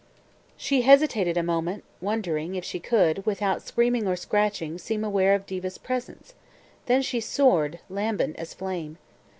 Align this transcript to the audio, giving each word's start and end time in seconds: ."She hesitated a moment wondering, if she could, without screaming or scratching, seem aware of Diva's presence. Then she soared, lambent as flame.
."She 0.57 0.81
hesitated 0.81 1.37
a 1.37 1.43
moment 1.43 1.83
wondering, 2.01 2.55
if 2.55 2.63
she 2.65 2.79
could, 2.79 3.23
without 3.23 3.61
screaming 3.61 4.07
or 4.07 4.15
scratching, 4.15 4.79
seem 4.79 5.03
aware 5.03 5.35
of 5.35 5.45
Diva's 5.45 5.77
presence. 5.77 6.33
Then 6.87 7.03
she 7.03 7.19
soared, 7.19 7.77
lambent 7.87 8.35
as 8.37 8.55
flame. 8.55 8.97